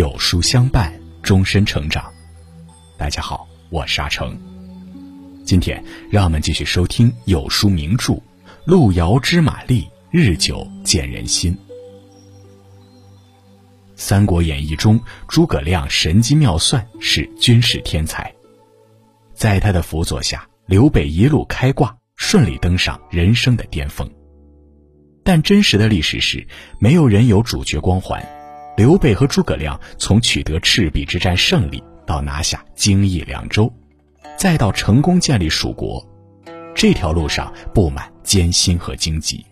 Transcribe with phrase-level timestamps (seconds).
[0.00, 2.10] 有书相伴，终身成长。
[2.96, 4.34] 大家好，我是阿成。
[5.44, 8.14] 今天让我们继续收听有书名著
[8.64, 11.52] 《路遥知马力，日久见人心》。
[13.94, 14.98] 《三国演义》中，
[15.28, 18.34] 诸葛亮神机妙算，是军事天才。
[19.34, 24.10] 在他的辅佐下，刘备一路开挂，顺利登上人生的巅峰。
[25.22, 28.26] 但真实的历史是，没有人有主角光环。
[28.80, 33.70] 刘备和诸葛亮从取得赤壁之战胜利，到拿下荆益两州，
[34.38, 36.02] 再到成功建立蜀国，
[36.74, 39.44] 这条路上布满艰辛和荆棘。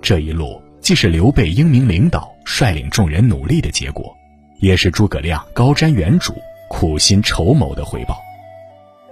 [0.00, 4.10] 这一路既是刘备英明领导、率领众人努力的结果，
[4.58, 6.32] 也是诸葛亮高瞻远瞩、
[6.70, 8.18] 苦心筹谋的回报。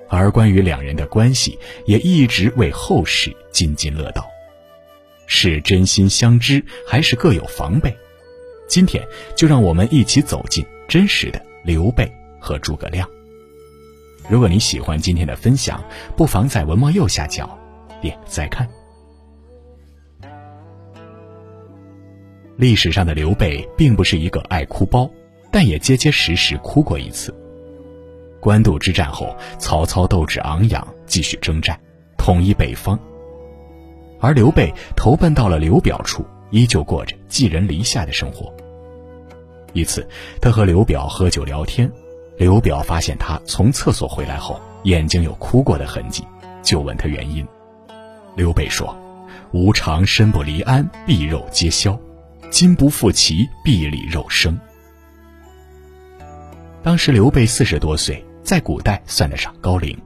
[0.08, 4.26] 而关于两人的关系，也一直为后世津津乐道。
[5.26, 7.94] 是真心相知，还是各有防备？
[8.70, 9.04] 今天
[9.34, 13.06] 就让我们一起走进真实的刘备和诸葛亮。
[14.28, 15.82] 如果你喜欢今天的分享，
[16.16, 17.58] 不妨在文末右下角
[18.00, 18.68] 点再看。
[22.56, 25.10] 历史上的刘备并不是一个爱哭包，
[25.50, 27.34] 但也结结实实哭过一次。
[28.38, 31.76] 官渡之战后，曹操斗志昂扬，继续征战，
[32.16, 32.96] 统一北方。
[34.20, 38.54] 而刘备投奔到了刘表处，依旧过着寄人篱下的生活。
[39.72, 40.06] 一次，
[40.40, 41.90] 他和刘表喝酒聊天，
[42.36, 46.24] 刘表发现他从厕所回来后眼睛有哭过的痕迹，
[46.62, 47.46] 就问他原因。
[48.36, 48.96] 刘备说
[49.52, 51.98] ：“吾常身不离鞍，必肉皆消；
[52.50, 54.58] 今不复其必里肉生。”
[56.82, 59.96] 当时刘备四十多岁，在古代算得上高龄。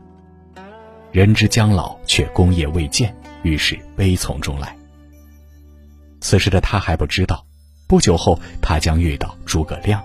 [1.13, 3.15] 人之将老，却功业未建。
[3.45, 4.75] 于是悲从中来。
[6.21, 7.45] 此时的他还不知道，
[7.87, 10.03] 不久后他将遇到诸葛亮，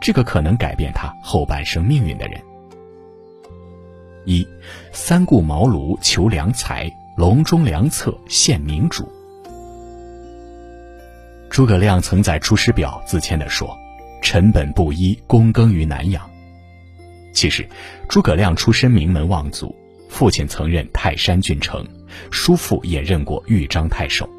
[0.00, 2.40] 这个可能改变他后半生命运的人。
[4.24, 4.46] 一，
[4.92, 9.10] 三顾茅庐求良才，隆中良策献明主。
[11.50, 13.76] 诸葛亮曾在《出师表》自谦地说
[14.22, 16.30] ：“臣本布衣，躬耕于南阳。”
[17.34, 17.68] 其实，
[18.08, 19.74] 诸葛亮出身名门望族，
[20.08, 21.84] 父亲曾任泰山郡丞。
[22.30, 24.29] 叔父也任过豫章太守。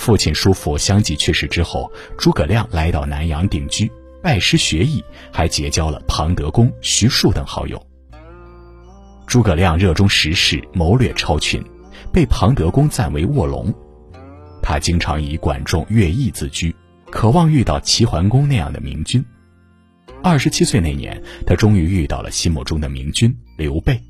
[0.00, 7.86] 父亲、叔父相继去世之后，诸葛亮来到南阳定居，拜师学艺，还结交了庞德公、徐庶等好友。
[9.26, 11.62] 诸葛亮热衷时事，谋略超群，
[12.10, 13.70] 被庞德公赞为卧龙。
[14.62, 16.74] 他经常以管仲、乐毅自居，
[17.10, 19.22] 渴望遇到齐桓公那样的明君。
[20.22, 24.00] 二十七岁那年，他终于遇到了心目中的明君刘备。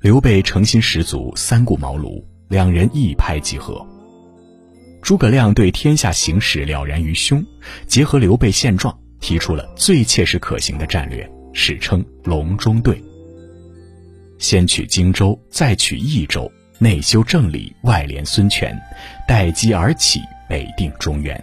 [0.00, 3.86] 刘备诚心十足，三顾茅庐，两人一拍即合。
[5.06, 7.46] 诸葛亮对天下形势了然于胸，
[7.86, 13.00] 结合刘备现状，提出了最切实可行的战略，史称“隆中对”。
[14.40, 16.50] 先取荆州，再取益州，
[16.80, 18.76] 内修政理，外连孙权，
[19.28, 21.40] 待机而起，北定中原。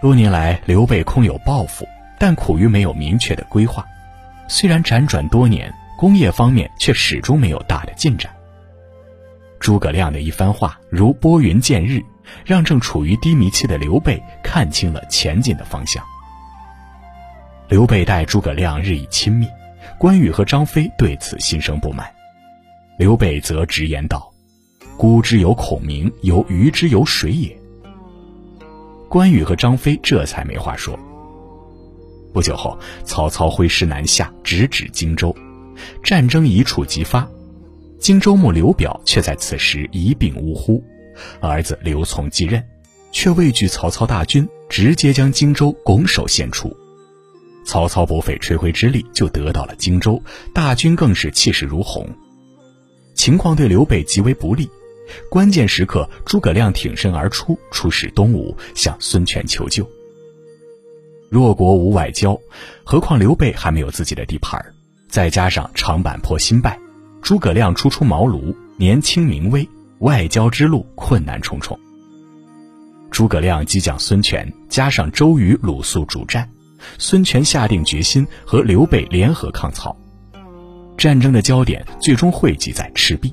[0.00, 1.84] 多年来，刘备空有抱负，
[2.16, 3.84] 但苦于没有明确的规划。
[4.46, 5.74] 虽然辗转多年。
[5.98, 8.30] 工业方面却始终没有大的进展。
[9.66, 12.00] 诸葛亮的一番话如拨云见日，
[12.44, 16.04] 让正处于低迷期的刘备看清了前进的方向。
[17.68, 19.48] 刘备待诸葛亮日益亲密，
[19.98, 22.08] 关羽和张飞对此心生不满。
[22.96, 24.32] 刘备则直言道
[24.96, 27.58] ：“孤之有孔明，有鱼之有水也。”
[29.10, 30.96] 关羽和张飞这才没话说。
[32.32, 35.34] 不久后，曹操挥师南下，直指荆州。
[36.04, 37.28] 战争一触即发，
[37.98, 40.82] 荆州牧刘表却在此时一病呜呼，
[41.40, 42.62] 儿子刘琮继任，
[43.10, 46.76] 却畏惧曹操大军，直接将荆州拱手献出。
[47.64, 50.22] 曹操不费吹灰之力就得到了荆州，
[50.54, 52.08] 大军更是气势如虹。
[53.14, 54.68] 情况对刘备极为不利，
[55.30, 59.88] 关键时刻诸葛亮挺身而出，出使东吴，向孙权求救。
[61.28, 62.38] 弱国无外交，
[62.84, 64.64] 何况刘备还没有自己的地盘。
[65.08, 66.78] 再加上长坂坡新败，
[67.26, 69.68] 诸葛亮初出茅庐，年轻名微，
[69.98, 71.76] 外交之路困难重重。
[73.10, 76.48] 诸葛亮激将孙权，加上周瑜、鲁肃主战，
[76.98, 79.96] 孙权下定决心和刘备联合抗曹。
[80.96, 83.32] 战争的焦点最终汇集在赤壁，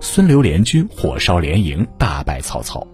[0.00, 2.84] 孙刘联军火烧连营，大败曹操。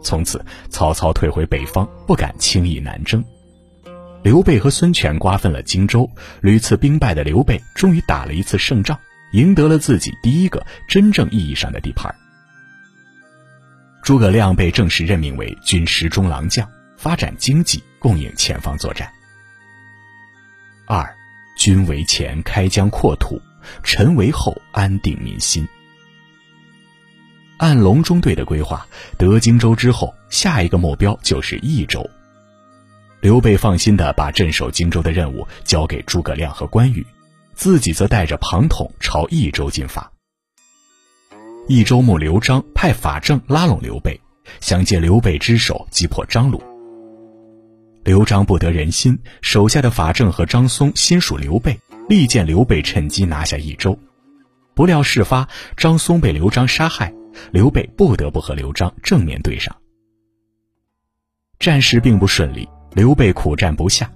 [0.00, 3.24] 从此，曹操退回北方，不敢轻易南征。
[4.22, 6.08] 刘备和孙权瓜分了荆州，
[6.40, 8.96] 屡次兵败的刘备终于打了一次胜仗，
[9.32, 12.14] 赢得了自己第一个真正意义上的地盘。
[14.02, 19.10] 诸葛亮被正式任命为军师中郎将，发展经济，供应前方作战。
[20.86, 21.08] 二，
[21.56, 23.36] 君为前，开疆扩土；
[23.84, 25.68] 臣为后，安定民心。
[27.58, 28.86] 按隆中对的规划，
[29.18, 32.08] 得荆州之后，下一个目标就是益州。
[33.20, 37.06] 刘备放心的把镇守荆州的任务交给诸葛亮和关羽，
[37.60, 40.10] 自己则带着庞统朝益州进发。
[41.68, 44.18] 益州牧刘璋派法正拉拢刘备，
[44.62, 46.62] 想借刘备之手击破张鲁。
[48.02, 51.78] 刘璋不得人心，手下的法正和张松心属刘备，
[52.08, 53.98] 力荐刘备趁机拿下益州。
[54.74, 55.46] 不料事发，
[55.76, 57.12] 张松被刘璋杀害。
[57.52, 59.76] 刘备不得不和刘璋正面对上，
[61.58, 64.10] 战事并不顺利，刘备苦战不下。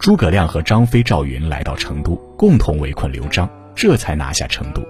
[0.00, 4.82] 诸葛亮和张飞、赵云来到成都，共同围困刘璋，这才拿下成都。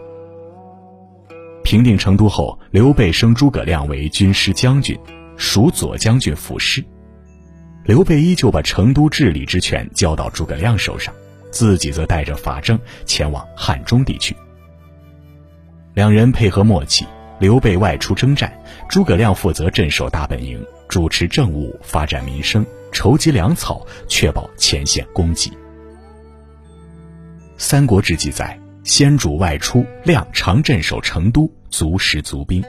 [1.65, 4.97] 平定成都后，刘备升诸葛亮为军师将军，
[5.37, 6.85] 属左将军府事。
[7.85, 11.13] 刘备依旧把成都治理之权交到诸葛亮手上，
[11.51, 14.37] 自己则带着法正前往汉中地区。
[15.93, 17.05] 两人配合默契。
[17.41, 18.53] 刘备外出征战，
[18.87, 25.51] 诸葛亮负责镇守大本营，主持政务，发展民生，筹集粮草，确保前线供给。
[27.57, 32.65] 《三国志》记载，先主外出，亮常镇守成都，足食足兵。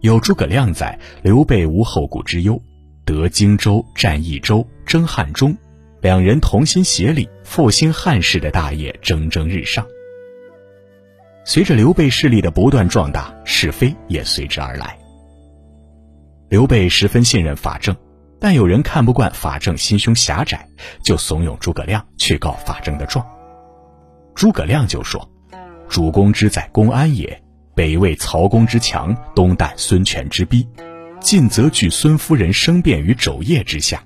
[0.00, 2.60] 有诸葛亮在，刘备无后顾之忧，
[3.04, 5.56] 得荆州，占益州，征汉中，
[6.00, 9.84] 两人同心协力，复兴汉室的大业蒸蒸日上。
[11.44, 14.98] 随着刘备势力的不断壮大，是非也随之而来。
[16.48, 17.96] 刘备十分信任法正，
[18.40, 20.68] 但有人看不惯法正心胸狭窄，
[21.02, 23.26] 就怂恿诸葛亮去告法正的状。
[24.34, 25.28] 诸葛亮就说
[25.88, 27.42] ：“主公之在公安也，
[27.74, 30.68] 北畏曹公之强，东惮孙权之逼，
[31.20, 34.02] 进则惧孙夫人生变于肘腋之下，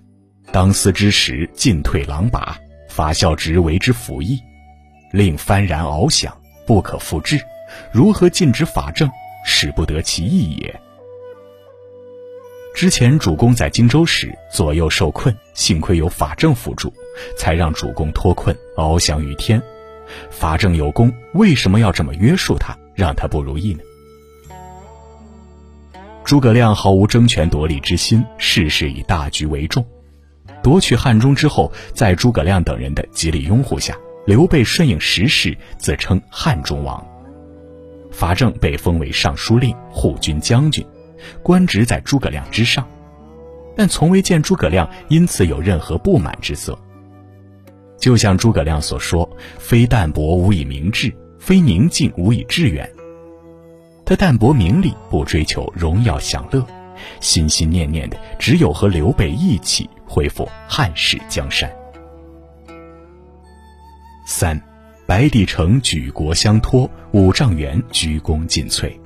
[0.53, 2.57] 当思之时，进退狼拔，
[2.89, 4.39] 法孝直为之辅翼，
[5.13, 6.35] 令幡然翱翔。”
[6.67, 7.41] 不可复制，
[7.91, 9.11] 如何禁止法正，
[9.45, 10.81] 使不得其意也。
[12.75, 16.93] 之前主公在荆州时左右受困，幸亏有法正辅助，
[17.37, 19.61] 才让主公脱困，翱翔于天。
[20.31, 23.81] 法正有功，为什么要这么约束他，让他不如意呢？
[26.25, 29.85] 诸葛亮毫无争权夺利之心，事事以大局为重。
[30.63, 33.97] 夺取汉中之后，在诸葛亮等人的极力拥护下。
[34.27, 37.05] 刘备顺应时势，自称汉中王。
[38.11, 40.87] 法正被封为尚书令、护军将军，
[41.43, 42.87] 官职在诸葛亮之上，
[43.77, 46.79] 但从未见诸葛亮因此有任何不满之色。
[47.99, 49.29] 就像诸葛亮所说
[49.59, 52.91] ：“非淡泊无以明志，非宁静无以致远。”
[54.07, 56.67] 他淡泊名利，不追求荣耀享乐，
[57.21, 61.71] 心心念念的只有和刘备一起恢复汉室江山。
[64.27, 64.61] 三，
[65.07, 69.00] 白帝城举国相托，五丈原鞠躬尽瘁。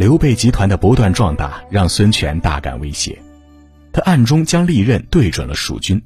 [0.00, 3.20] 刘备集团的不断壮大，让孙权大感威胁，
[3.92, 6.00] 他暗中将利刃对准了蜀军，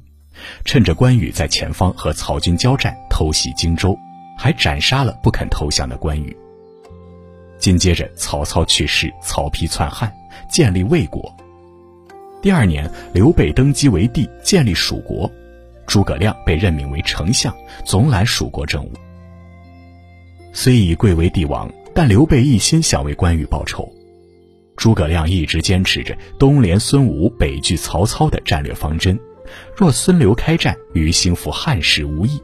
[0.65, 3.97] 趁着关羽在前方和曹军交战，偷袭荆州，
[4.37, 6.35] 还斩杀了不肯投降的关羽。
[7.57, 10.13] 紧接着，曹操去世，曹丕篡汉，
[10.49, 11.33] 建立魏国。
[12.41, 15.31] 第二年，刘备登基为帝，建立蜀国。
[15.87, 18.91] 诸葛亮被任命为丞相，总揽蜀国政务。
[20.51, 23.89] 虽已贵为帝王，但刘备一心想为关羽报仇。
[24.75, 29.17] 诸葛亮一直坚持着东连孙吴、北拒曹操的战略方针。
[29.73, 32.37] 若孙刘开战，于兴复汉室无益。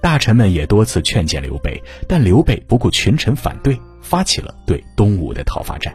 [0.00, 5.92] 大臣们也多次劝谏刘备，但刘备不顾群臣反对，发起了对东吴的讨伐战。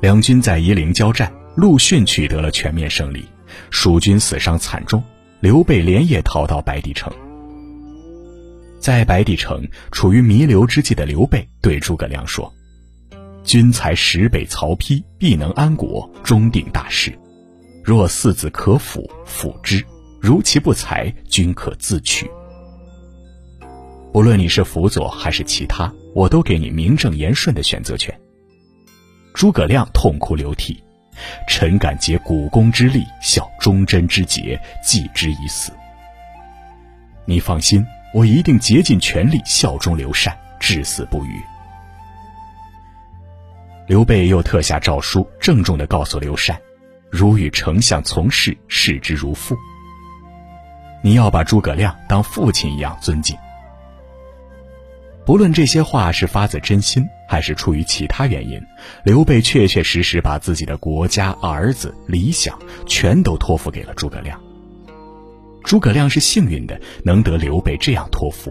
[0.00, 3.24] 两军在夷陵交战，陆逊取得了全面胜利。
[3.70, 5.00] 蜀军死伤惨重，
[5.38, 7.12] 刘备连夜逃到白帝城。
[8.78, 12.52] 在白帝城处于弥留之际的刘备对诸葛亮说
[13.44, 17.16] ：“君才识北曹丕，必能安国，终定大事。
[17.84, 19.80] 若四子可辅，辅之；
[20.20, 22.30] 如其不才，君可自取。
[24.12, 28.14] 无论你是辅佐还是其他，我都给你名正言顺的选择权。”
[29.34, 30.82] 诸葛亮痛哭流涕。
[31.48, 35.72] 臣敢竭股肱之力，效忠贞之节，继之以死。
[37.26, 41.40] 你放心，我一定竭尽全力效忠刘禅，至死不渝。
[43.86, 46.60] 刘备又特下诏书，郑重地告诉刘禅
[47.10, 49.56] ：“如与丞相从事，视之如父。
[51.02, 53.36] 你要把诸葛亮当父亲一样尊敬。”
[55.24, 58.58] 不论这些话是发自真心，还是出于其他原因，
[59.04, 64.40] 刘备确确实实把自己的国家、儿子、理想全都托付给了诸葛亮。
[65.68, 68.50] 诸葛亮是幸运的，能得刘备这样托付；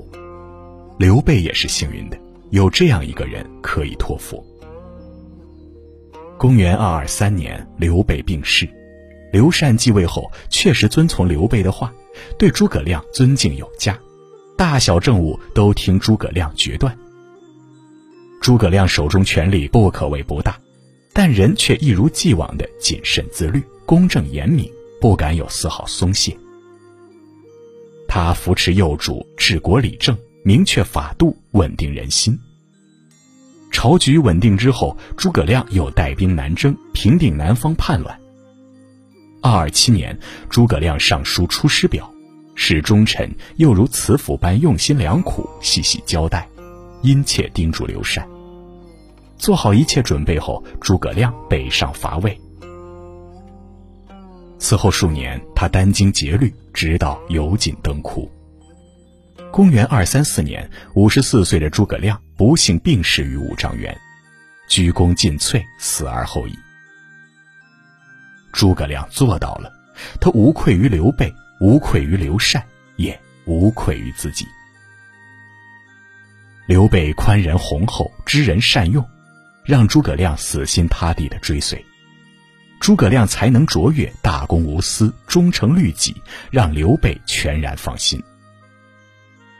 [0.99, 2.17] 刘备也是幸运的，
[2.51, 4.45] 有这样一个人可以托付。
[6.37, 8.69] 公元二二三年，刘备病逝，
[9.33, 11.91] 刘禅继位后，确实遵从刘备的话，
[12.37, 13.97] 对诸葛亮尊敬有加，
[14.55, 16.95] 大小政务都听诸葛亮决断。
[18.43, 20.55] 诸葛亮手中权力不可谓不大，
[21.13, 24.71] 但人却一如既往的谨慎自律、公正严明，
[25.01, 26.37] 不敢有丝毫松懈。
[28.07, 32.37] 他扶持幼主，治国理政，明确法度，稳定人心。
[33.71, 38.19] 朝局稳定之后，诸葛亮又带兵南征，平定南方叛乱。
[39.41, 40.17] 二二七年，
[40.49, 42.11] 诸葛亮上书《出师表》，
[42.55, 46.47] 使忠臣又如慈父般用心良苦，细细交代。
[47.03, 48.27] 殷切叮嘱刘禅，
[49.37, 52.35] 做好一切准备后，诸葛亮北上伐魏。
[54.67, 58.29] 此后数年，他殚精竭虑，直到油尽灯枯。
[59.49, 63.97] 公元二三四年，五十四岁的诸葛亮不幸病逝于五丈原，
[64.67, 66.53] 鞠躬尽瘁，死而后已。
[68.51, 69.71] 诸葛亮做到了，
[70.19, 72.61] 他无愧于刘备，无愧于刘禅，
[72.97, 74.45] 也无愧于自己。
[76.67, 79.01] 刘备宽仁宏厚，知人善用，
[79.63, 81.81] 让诸葛亮死心塌地的追随。
[82.79, 86.15] 诸葛亮才能卓越，大公无私，忠诚律己，
[86.51, 88.21] 让刘备全然放心。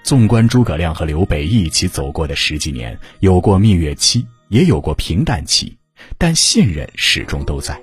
[0.03, 5.77] 纵观诸葛亮和刘备一起走过的十几年，有过蜜月期，也有过平淡期，
[6.17, 7.77] 但信任始终都在。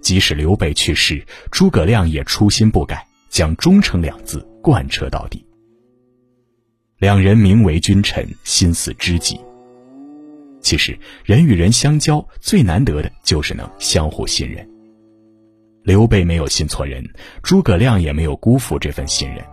[0.00, 5.44] 即使刘备去世，诸葛亮也初心不改，将忠诚两字贯彻到底。
[6.98, 9.40] 两人名为君臣，心似知己。
[10.66, 14.68] 其实，人与人相交最难得的就是能相互信任。
[15.84, 17.08] 刘备没有信错人，
[17.40, 19.44] 诸葛亮也没有辜负这份信任，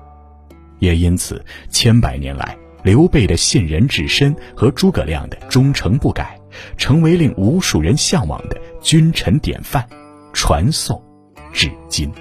[0.79, 6.35] 也因此，千百年来，刘备的信人至深和诸葛亮的忠诚不改，
[6.77, 9.87] 成为令无数人向往的君臣典范，
[10.33, 10.99] 传颂
[11.53, 12.11] 至今。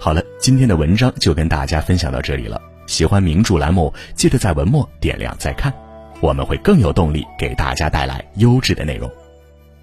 [0.00, 2.62] 好了，今天的文章就跟大家分享到这里了。
[2.86, 5.74] 喜欢名著栏目，记得在文末点亮再看，
[6.20, 9.10] 我们会更有动力给大家带来优质的内容。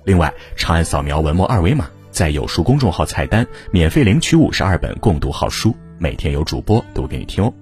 [0.06, 7.54] 另外，长按扫描文末二维码，在有书公众号菜单免费领取五十二本共读好书，每天有主播读给你听哦。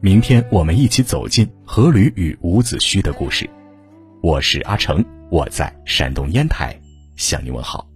[0.00, 3.48] 明天我们一起走进阖闾与伍子胥的故事。
[4.22, 6.78] 我是阿成，我在山东烟台
[7.16, 7.86] 向你问好。